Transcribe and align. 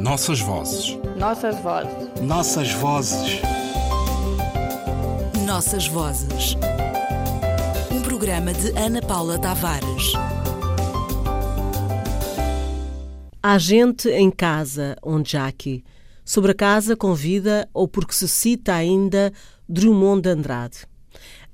Nossas 0.00 0.40
vozes. 0.40 0.98
Nossas 1.18 1.60
vozes. 1.60 2.22
Nossas 2.22 2.72
vozes. 2.72 3.40
Nossas 5.44 5.86
vozes. 5.88 6.56
Um 7.92 8.00
programa 8.00 8.54
de 8.54 8.70
Ana 8.78 9.02
Paula 9.02 9.38
Tavares. 9.38 10.14
Há 13.42 13.58
gente 13.58 14.08
em 14.08 14.30
casa, 14.30 14.96
onde 15.02 15.32
Jackie. 15.32 15.84
Sobre 16.24 16.52
a 16.52 16.54
casa 16.54 16.96
convida 16.96 17.68
ou 17.74 17.86
porque 17.86 18.14
se 18.14 18.26
cita 18.26 18.72
ainda 18.72 19.30
Drummond 19.68 20.22
de 20.22 20.30
Andrade. 20.30 20.78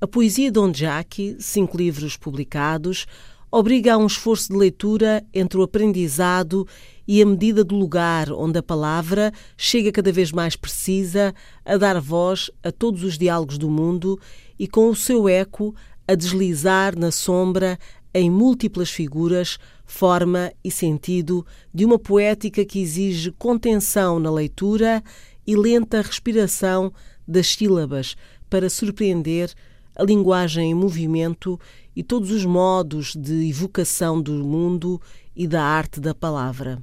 A 0.00 0.06
poesia 0.06 0.52
de 0.52 0.60
Onde 0.60 0.82
Jackie, 0.82 1.36
cinco 1.40 1.76
livros 1.76 2.16
publicados, 2.16 3.06
obriga 3.50 3.94
a 3.94 3.98
um 3.98 4.06
esforço 4.06 4.52
de 4.52 4.56
leitura 4.56 5.24
entre 5.34 5.58
o 5.58 5.62
aprendizado 5.62 6.64
e 7.06 7.22
a 7.22 7.26
medida 7.26 7.62
do 7.62 7.76
lugar 7.76 8.32
onde 8.32 8.58
a 8.58 8.62
palavra 8.62 9.32
chega 9.56 9.92
cada 9.92 10.10
vez 10.10 10.32
mais 10.32 10.56
precisa 10.56 11.34
a 11.64 11.76
dar 11.76 12.00
voz 12.00 12.50
a 12.62 12.72
todos 12.72 13.04
os 13.04 13.16
diálogos 13.16 13.58
do 13.58 13.70
mundo 13.70 14.18
e 14.58 14.66
com 14.66 14.88
o 14.88 14.96
seu 14.96 15.28
eco 15.28 15.74
a 16.08 16.14
deslizar 16.14 16.98
na 16.98 17.10
sombra 17.10 17.78
em 18.14 18.30
múltiplas 18.30 18.90
figuras, 18.90 19.58
forma 19.84 20.50
e 20.64 20.70
sentido 20.70 21.44
de 21.72 21.84
uma 21.84 21.98
poética 21.98 22.64
que 22.64 22.80
exige 22.80 23.30
contenção 23.32 24.18
na 24.18 24.30
leitura 24.30 25.02
e 25.46 25.54
lenta 25.54 26.00
respiração 26.00 26.92
das 27.28 27.48
sílabas 27.48 28.16
para 28.48 28.70
surpreender 28.70 29.52
a 29.94 30.02
linguagem 30.02 30.70
em 30.70 30.74
movimento 30.74 31.58
e 31.94 32.02
todos 32.02 32.30
os 32.30 32.44
modos 32.44 33.14
de 33.14 33.48
evocação 33.48 34.20
do 34.20 34.32
mundo 34.32 35.00
e 35.34 35.46
da 35.46 35.62
arte 35.62 36.00
da 36.00 36.14
palavra. 36.14 36.82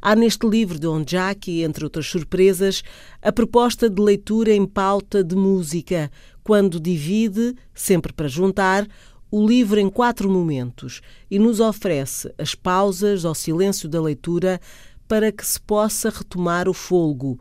Há 0.00 0.14
neste 0.16 0.46
livro 0.46 0.78
de 0.78 0.86
Onjaki, 0.86 1.62
entre 1.62 1.84
outras 1.84 2.06
surpresas, 2.06 2.82
a 3.22 3.32
proposta 3.32 3.88
de 3.88 4.00
leitura 4.00 4.52
em 4.52 4.66
pauta 4.66 5.22
de 5.22 5.34
música, 5.36 6.10
quando 6.42 6.80
divide, 6.80 7.54
sempre 7.74 8.12
para 8.12 8.28
juntar, 8.28 8.86
o 9.30 9.46
livro 9.46 9.78
em 9.78 9.88
quatro 9.88 10.28
momentos 10.28 11.00
e 11.30 11.38
nos 11.38 11.60
oferece 11.60 12.32
as 12.36 12.54
pausas 12.54 13.24
ao 13.24 13.34
silêncio 13.34 13.88
da 13.88 14.00
leitura 14.00 14.60
para 15.06 15.30
que 15.30 15.46
se 15.46 15.60
possa 15.60 16.10
retomar 16.10 16.68
o 16.68 16.74
folgo 16.74 17.38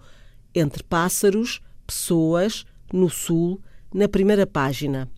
entre 0.54 0.84
pássaros, 0.84 1.62
pessoas, 1.86 2.66
no 2.92 3.10
sul, 3.10 3.60
na 3.94 4.08
primeira 4.08 4.46
página. 4.46 5.10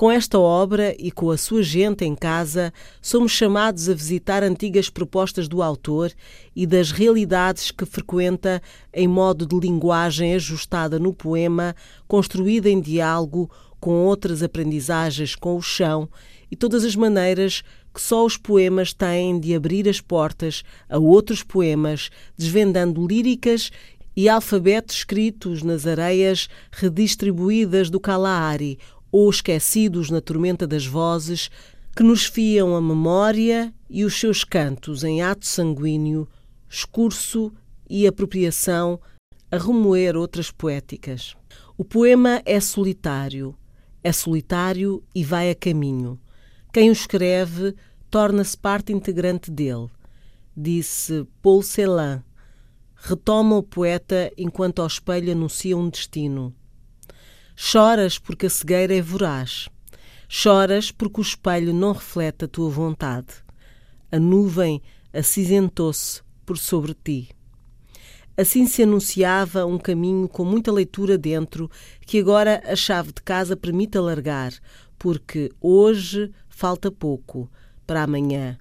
Com 0.00 0.10
esta 0.10 0.38
obra 0.38 0.96
e 0.98 1.10
com 1.10 1.30
a 1.30 1.36
sua 1.36 1.62
gente 1.62 2.06
em 2.06 2.14
casa, 2.14 2.72
somos 3.02 3.32
chamados 3.32 3.86
a 3.86 3.92
visitar 3.92 4.42
antigas 4.42 4.88
propostas 4.88 5.46
do 5.46 5.62
autor 5.62 6.10
e 6.56 6.66
das 6.66 6.90
realidades 6.90 7.70
que 7.70 7.84
frequenta 7.84 8.62
em 8.94 9.06
modo 9.06 9.44
de 9.44 9.60
linguagem 9.60 10.34
ajustada 10.34 10.98
no 10.98 11.12
poema, 11.12 11.76
construída 12.08 12.70
em 12.70 12.80
diálogo 12.80 13.50
com 13.78 14.06
outras 14.06 14.42
aprendizagens 14.42 15.36
com 15.36 15.54
o 15.54 15.60
chão 15.60 16.08
e 16.50 16.56
todas 16.56 16.82
as 16.82 16.96
maneiras 16.96 17.62
que 17.92 18.00
só 18.00 18.24
os 18.24 18.38
poemas 18.38 18.94
têm 18.94 19.38
de 19.38 19.54
abrir 19.54 19.86
as 19.86 20.00
portas 20.00 20.62
a 20.88 20.98
outros 20.98 21.42
poemas, 21.42 22.08
desvendando 22.38 23.06
líricas 23.06 23.70
e 24.16 24.30
alfabetos 24.30 24.96
escritos 24.96 25.62
nas 25.62 25.86
areias 25.86 26.48
redistribuídas 26.72 27.90
do 27.90 28.00
Kalahari 28.00 28.78
ou 29.10 29.28
esquecidos 29.28 30.10
na 30.10 30.20
tormenta 30.20 30.66
das 30.66 30.86
vozes 30.86 31.50
que 31.94 32.02
nos 32.02 32.24
fiam 32.24 32.76
a 32.76 32.80
memória 32.80 33.74
e 33.88 34.04
os 34.04 34.18
seus 34.18 34.44
cantos 34.44 35.02
em 35.02 35.22
ato 35.22 35.46
sanguíneo, 35.46 36.28
escurso 36.68 37.52
e 37.88 38.06
apropriação 38.06 39.00
a 39.50 39.58
remoer 39.58 40.16
outras 40.16 40.50
poéticas. 40.50 41.34
O 41.76 41.84
poema 41.84 42.40
é 42.44 42.60
solitário, 42.60 43.54
é 44.02 44.12
solitário 44.12 45.02
e 45.14 45.24
vai 45.24 45.50
a 45.50 45.54
caminho. 45.54 46.18
Quem 46.72 46.88
o 46.88 46.92
escreve 46.92 47.74
torna-se 48.10 48.56
parte 48.56 48.92
integrante 48.92 49.50
dele, 49.50 49.88
disse 50.56 51.26
Paul 51.42 51.62
Celan. 51.62 52.22
Retoma 52.94 53.56
o 53.56 53.62
poeta 53.62 54.30
enquanto 54.36 54.80
ao 54.80 54.86
espelho 54.86 55.32
anuncia 55.32 55.76
um 55.76 55.88
destino. 55.88 56.54
Choras 57.62 58.18
porque 58.18 58.46
a 58.46 58.50
cegueira 58.50 58.96
é 58.96 59.02
voraz. 59.02 59.68
Choras 60.26 60.90
porque 60.90 61.20
o 61.20 61.22
espelho 61.22 61.74
não 61.74 61.92
reflete 61.92 62.46
a 62.46 62.48
tua 62.48 62.70
vontade. 62.70 63.34
A 64.10 64.18
nuvem 64.18 64.80
acinzentou-se 65.12 66.22
por 66.46 66.56
sobre 66.56 66.94
ti. 66.94 67.28
Assim 68.34 68.66
se 68.66 68.82
anunciava 68.82 69.66
um 69.66 69.76
caminho 69.76 70.26
com 70.26 70.42
muita 70.42 70.72
leitura 70.72 71.18
dentro, 71.18 71.70
que 72.06 72.18
agora 72.18 72.62
a 72.64 72.74
chave 72.74 73.12
de 73.12 73.20
casa 73.22 73.54
permite 73.54 73.98
alargar, 73.98 74.54
porque 74.98 75.50
hoje 75.60 76.32
falta 76.48 76.90
pouco 76.90 77.48
para 77.86 78.02
amanhã 78.02 78.56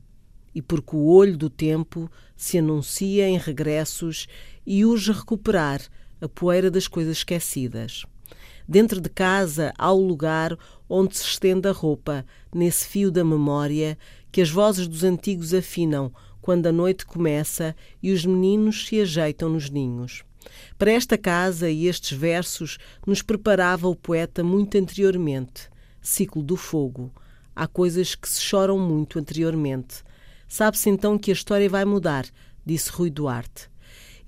e 0.53 0.61
porque 0.61 0.97
o 0.97 1.07
olho 1.07 1.37
do 1.37 1.49
tempo 1.49 2.11
se 2.35 2.57
anuncia 2.57 3.29
em 3.29 3.37
regressos 3.37 4.27
e 4.65 4.83
urge 4.83 5.13
recuperar 5.13 5.81
a 6.19 6.27
poeira 6.27 6.69
das 6.69 6.85
coisas 6.85 7.19
esquecidas. 7.19 8.03
Dentro 8.69 9.01
de 9.01 9.09
casa 9.09 9.73
há 9.79 9.91
o 9.91 9.99
lugar 9.99 10.55
onde 10.87 11.17
se 11.17 11.23
estende 11.23 11.67
a 11.67 11.71
roupa, 11.71 12.23
nesse 12.53 12.85
fio 12.85 13.09
da 13.09 13.25
memória 13.25 13.97
que 14.31 14.41
as 14.41 14.51
vozes 14.51 14.87
dos 14.87 15.03
antigos 15.03 15.55
afinam 15.55 16.13
quando 16.39 16.67
a 16.67 16.71
noite 16.71 17.03
começa 17.03 17.75
e 17.99 18.11
os 18.11 18.23
meninos 18.23 18.85
se 18.85 19.01
ajeitam 19.01 19.49
nos 19.49 19.71
ninhos. 19.71 20.23
Para 20.77 20.91
esta 20.91 21.17
casa 21.17 21.67
e 21.67 21.87
estes 21.87 22.15
versos 22.15 22.77
nos 23.07 23.23
preparava 23.23 23.87
o 23.87 23.95
poeta 23.95 24.43
muito 24.43 24.77
anteriormente. 24.77 25.67
Ciclo 25.99 26.43
do 26.43 26.55
fogo. 26.55 27.11
Há 27.55 27.65
coisas 27.65 28.13
que 28.13 28.29
se 28.29 28.39
choram 28.39 28.77
muito 28.77 29.17
anteriormente. 29.17 30.03
Sabe-se 30.47 30.91
então 30.91 31.17
que 31.17 31.31
a 31.31 31.33
história 31.33 31.67
vai 31.67 31.85
mudar, 31.85 32.27
disse 32.63 32.91
Rui 32.91 33.09
Duarte. 33.09 33.67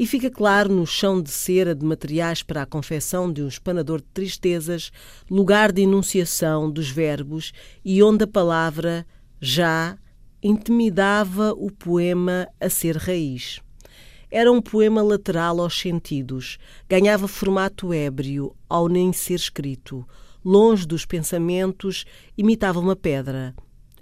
E 0.01 0.07
fica 0.07 0.31
claro 0.31 0.73
no 0.73 0.84
chão 0.84 1.22
de 1.22 1.29
cera 1.29 1.75
de 1.75 1.85
materiais 1.85 2.41
para 2.41 2.63
a 2.63 2.66
confecção 2.66 3.31
de 3.31 3.44
um 3.44 3.47
espanador 3.47 4.01
de 4.01 4.07
tristezas, 4.07 4.91
lugar 5.29 5.72
de 5.72 5.84
enunciação 5.84 6.72
dos 6.72 6.89
verbos 6.89 7.53
e 7.85 8.01
onde 8.01 8.23
a 8.23 8.28
palavra 8.28 9.06
já 9.39 9.95
intimidava 10.41 11.53
o 11.56 11.69
poema 11.69 12.47
a 12.59 12.67
ser 12.67 12.97
raiz. 12.97 13.62
Era 14.31 14.51
um 14.51 14.59
poema 14.59 15.03
lateral 15.03 15.62
aos 15.62 15.79
sentidos, 15.79 16.57
ganhava 16.89 17.28
formato 17.28 17.94
ébrio 17.94 18.56
ao 18.68 18.88
nem 18.88 19.13
ser 19.13 19.35
escrito, 19.35 20.03
longe 20.44 20.88
dos 20.88 21.06
pensamentos, 21.06 22.06
imitava 22.35 22.79
uma 22.79 22.95
pedra. 22.95 23.53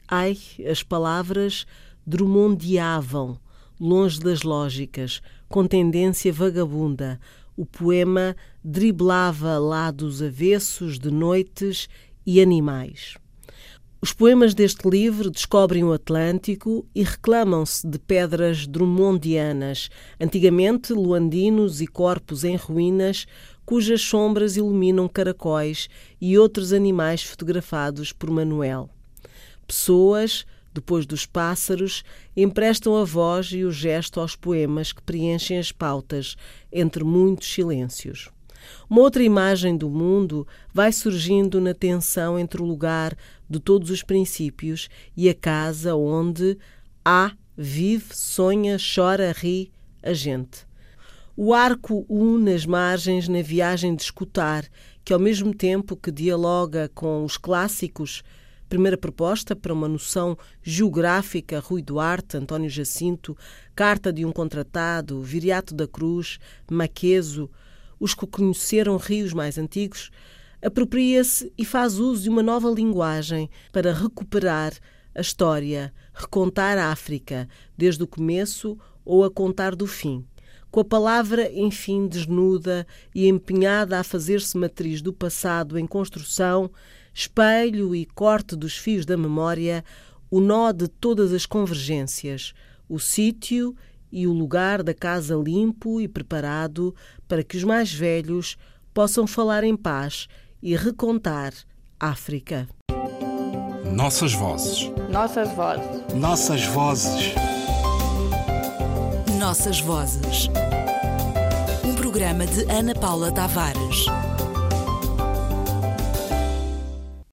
Ai, 0.07 0.37
as 0.65 0.81
palavras 0.81 1.65
drumondeavam, 2.07 3.37
longe 3.79 4.19
das 4.19 4.43
lógicas, 4.43 5.21
com 5.47 5.65
tendência 5.65 6.33
vagabunda. 6.33 7.19
O 7.55 7.65
poema 7.65 8.35
driblava 8.63 9.57
lados 9.57 10.21
avessos 10.21 10.99
de 10.99 11.11
noites 11.11 11.87
e 12.25 12.41
animais. 12.41 13.15
Os 14.01 14.13
poemas 14.13 14.53
deste 14.53 14.89
livro 14.89 15.29
descobrem 15.29 15.83
o 15.83 15.91
Atlântico 15.91 16.87
e 16.95 17.03
reclamam-se 17.03 17.85
de 17.85 17.99
pedras 17.99 18.65
drummondianas, 18.65 19.89
antigamente 20.17 20.93
luandinos 20.93 21.81
e 21.81 21.87
corpos 21.87 22.45
em 22.45 22.55
ruínas, 22.55 23.25
cujas 23.65 24.01
sombras 24.01 24.55
iluminam 24.55 25.05
caracóis 25.09 25.89
e 26.21 26.37
outros 26.37 26.71
animais 26.71 27.23
fotografados 27.23 28.13
por 28.13 28.29
Manuel. 28.31 28.89
Pessoas, 29.67 30.45
depois 30.73 31.05
dos 31.05 31.25
pássaros, 31.25 32.03
emprestam 32.35 32.95
a 32.95 33.03
voz 33.03 33.51
e 33.51 33.63
o 33.63 33.71
gesto 33.71 34.19
aos 34.19 34.35
poemas 34.35 34.91
que 34.91 35.01
preenchem 35.01 35.57
as 35.57 35.71
pautas, 35.71 36.35
entre 36.71 37.03
muitos 37.03 37.51
silêncios. 37.51 38.29
Uma 38.89 39.01
outra 39.01 39.23
imagem 39.23 39.77
do 39.77 39.89
mundo 39.89 40.47
vai 40.73 40.91
surgindo 40.91 41.61
na 41.61 41.73
tensão 41.73 42.37
entre 42.37 42.61
o 42.61 42.65
lugar 42.65 43.15
de 43.49 43.59
todos 43.59 43.89
os 43.89 44.03
princípios 44.03 44.89
e 45.15 45.29
a 45.29 45.33
casa 45.33 45.95
onde 45.95 46.57
há, 47.03 47.31
vive, 47.57 48.15
sonha, 48.15 48.77
chora, 48.77 49.31
ri 49.31 49.71
a 50.03 50.13
gente. 50.13 50.67
O 51.35 51.53
arco 51.53 52.05
une 52.09 52.53
as 52.53 52.65
margens 52.65 53.27
na 53.27 53.41
viagem 53.41 53.95
de 53.95 54.03
escutar, 54.03 54.65
que 55.05 55.13
ao 55.13 55.19
mesmo 55.19 55.53
tempo 55.53 55.95
que 55.95 56.11
dialoga 56.11 56.91
com 56.93 57.23
os 57.23 57.37
clássicos, 57.37 58.23
Primeira 58.69 58.97
proposta 58.97 59.55
para 59.55 59.73
uma 59.73 59.87
noção 59.87 60.37
geográfica, 60.61 61.59
Rui 61.59 61.81
Duarte, 61.81 62.37
António 62.37 62.69
Jacinto, 62.69 63.35
Carta 63.75 64.13
de 64.13 64.23
um 64.23 64.31
Contratado, 64.31 65.23
Viriato 65.23 65.73
da 65.73 65.87
Cruz, 65.87 66.37
Maqueso, 66.69 67.49
os 67.99 68.13
que 68.13 68.27
conheceram 68.27 68.95
rios 68.97 69.33
mais 69.33 69.57
antigos, 69.57 70.11
apropria-se 70.63 71.51
e 71.57 71.65
faz 71.65 71.97
uso 71.97 72.23
de 72.23 72.29
uma 72.29 72.43
nova 72.43 72.69
linguagem 72.69 73.49
para 73.71 73.91
recuperar 73.91 74.73
a 75.15 75.21
história, 75.21 75.91
recontar 76.13 76.77
a 76.77 76.91
África, 76.91 77.49
desde 77.75 78.03
o 78.03 78.07
começo 78.07 78.77
ou 79.03 79.23
a 79.23 79.31
contar 79.31 79.75
do 79.75 79.87
fim. 79.87 80.23
com 80.69 80.81
a 80.81 80.85
palavra, 80.85 81.51
enfim, 81.51 82.07
desnuda 82.07 82.85
e 83.15 83.27
empenhada 83.27 83.99
a 83.99 84.03
fazer-se 84.03 84.55
matriz 84.55 85.01
do 85.01 85.11
passado 85.11 85.79
em 85.79 85.87
construção, 85.87 86.69
espelho 87.19 87.93
e 87.93 88.05
corte 88.05 88.55
dos 88.55 88.77
fios 88.77 89.05
da 89.05 89.17
memória, 89.17 89.83
o 90.31 90.39
nó 90.39 90.71
de 90.71 90.87
todas 90.87 91.33
as 91.33 91.45
convergências, 91.45 92.53
o 92.87 92.97
sítio 92.97 93.75
e 94.11 94.25
o 94.25 94.31
lugar 94.31 94.81
da 94.81 94.93
casa 94.93 95.35
limpo 95.35 95.99
e 95.99 96.07
preparado 96.07 96.95
para 97.27 97.43
que 97.43 97.57
os 97.57 97.63
mais 97.63 97.91
velhos 97.93 98.57
possam 98.93 99.27
falar 99.27 99.65
em 99.65 99.75
paz 99.75 100.27
e 100.61 100.75
recontar 100.75 101.53
África. 101.99 102.69
Nossas 103.93 104.33
vozes. 104.33 104.89
Nossas 105.11 105.51
vozes. 105.53 106.13
Nossas 106.15 106.65
vozes. 106.67 107.33
Nossas 109.37 109.81
vozes. 109.81 110.47
Um 111.83 111.95
programa 111.95 112.45
de 112.45 112.63
Ana 112.71 112.93
Paula 112.95 113.31
Tavares. 113.31 114.05